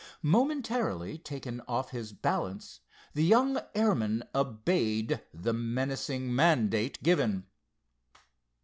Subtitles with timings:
[0.23, 2.79] Momentarily taken off his balance,
[3.13, 7.45] the young airman obeyed the menacing mandate given.